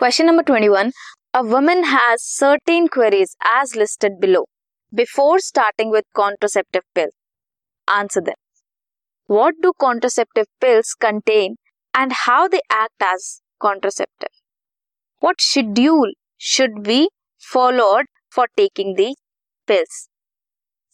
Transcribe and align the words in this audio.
Question 0.00 0.26
number 0.26 0.42
21. 0.42 0.92
A 1.34 1.42
woman 1.42 1.84
has 1.84 2.22
certain 2.22 2.88
queries 2.88 3.36
as 3.44 3.74
listed 3.74 4.20
below 4.20 4.46
before 4.92 5.38
starting 5.38 5.90
with 5.90 6.04
contraceptive 6.14 6.82
pills. 6.94 7.12
Answer 7.88 8.20
them. 8.20 8.34
What 9.28 9.54
do 9.62 9.72
contraceptive 9.80 10.46
pills 10.60 10.94
contain 10.98 11.56
and 11.94 12.12
how 12.12 12.48
they 12.48 12.60
act 12.70 13.02
as 13.02 13.40
contraceptive? 13.60 14.34
What 15.22 15.40
schedule 15.40 16.12
should 16.36 16.82
be 16.82 17.08
followed 17.38 18.06
for 18.28 18.46
taking 18.56 18.94
the 18.94 19.14
pills? 19.68 20.08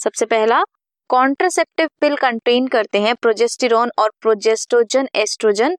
सबसे 0.00 0.26
पहला 0.26 0.62
contraceptive 1.10 1.88
पिल 2.00 2.14
contain 2.16 2.66
करते 2.66 3.00
हैं 3.02 3.14
progesterone 3.22 3.90
और 3.98 4.10
progesterone 4.20 5.08
oestrogen 5.22 5.74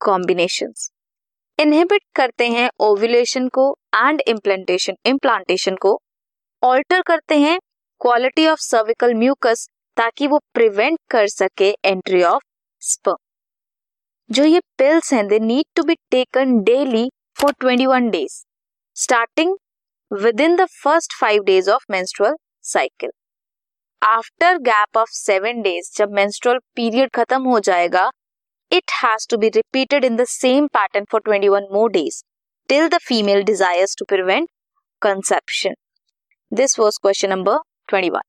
combinations 0.00 0.90
inhibit 1.57 2.01
करते 2.15 2.47
हैं 2.49 2.69
ovulation 2.81 3.47
को 3.49 3.63
and 3.95 4.21
implantation 4.27 4.95
implantation 5.05 5.75
को। 5.75 5.99
Alter 6.63 7.01
करते 7.01 7.37
हैं 7.39 7.57
क्वालिटी 8.01 8.45
ऑफ़ 8.47 8.59
सर्विकल 8.61 9.13
म्यूकस 9.13 9.67
ताकि 9.97 10.27
वो 10.27 10.39
प्रिवेंट 10.53 10.97
कर 11.11 11.27
सके 11.27 11.69
एंट्री 11.85 12.21
ऑफ़ 12.23 12.43
स्पर्म 12.81 13.17
जो 14.29 14.43
ये 14.45 14.59
पिल्स 14.77 15.13
हैं 15.13 15.27
they 15.27 15.39
need 15.39 15.65
to 15.75 15.83
be 15.83 15.95
taken 16.11 16.57
daily 16.63 17.09
for 17.37 17.53
21 17.65 18.09
days 18.11 18.35
starting 18.97 19.55
within 20.41 20.55
the 20.55 20.65
first 20.73 21.19
five 21.19 21.43
days 21.43 21.69
of 21.71 21.85
menstrual 21.91 22.35
cycle 22.65 23.11
after 24.01 24.57
gap 24.63 24.97
of 24.97 25.09
seven 25.13 25.61
days 25.61 25.91
जब 25.97 26.11
menstrual 26.13 26.59
period 26.75 27.09
खत्म 27.15 27.41
हो 27.43 27.59
जाएगा 27.61 28.09
it 28.70 28.90
has 29.02 29.26
to 29.26 29.36
be 29.36 29.50
repeated 29.54 30.02
in 30.02 30.16
the 30.16 30.26
same 30.26 30.68
pattern 30.68 31.04
for 31.10 31.20
21 31.20 31.64
more 31.70 31.88
days 31.90 32.24
till 32.68 32.88
the 32.88 33.00
female 33.00 33.44
desires 33.44 33.94
to 33.94 34.04
prevent 34.08 34.48
conception. 35.02 35.74
This 36.52 36.78
was 36.78 36.98
question 36.98 37.30
number 37.30 37.58
21. 37.88 38.22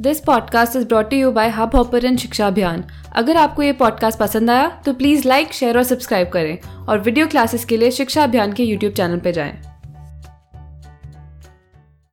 this 0.00 0.20
podcast 0.20 0.76
is 0.76 0.86
brought 0.88 1.12
you 1.12 1.30
by 1.32 1.48
hub 1.48 1.74
hopper 1.76 2.16
शिक्षा 2.16 2.46
अभियान 2.46 2.84
अगर 3.16 3.36
आपको 3.36 3.62
ये 3.62 3.72
podcast 3.72 4.18
पसंद 4.18 4.50
आया 4.50 4.68
तो 4.86 4.92
please 4.92 5.28
like 5.28 5.52
share 5.52 5.78
और 5.78 5.84
subscribe 5.84 6.28
करें 6.28 6.86
और 6.86 6.98
वीडियो 6.98 7.26
क्लासेस 7.26 7.64
के 7.64 7.76
लिए 7.76 7.90
शिक्षा 7.90 8.24
अभियान 8.24 8.52
के 8.52 8.64
यूट्यूब 8.64 8.92
चैनल 8.92 9.18
पर 9.18 9.30
जाएं। 9.30 9.73